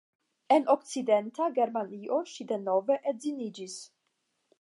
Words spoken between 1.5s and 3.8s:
Germanio ŝi denove edziniĝis.